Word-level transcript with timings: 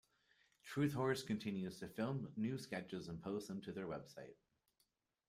Truthhorse 0.65 1.23
continues 1.23 1.77
to 1.77 1.87
film 1.87 2.33
new 2.35 2.57
sketches 2.57 3.07
and 3.07 3.21
post 3.21 3.47
them 3.49 3.61
to 3.61 3.71
their 3.71 3.85
website. 3.85 4.33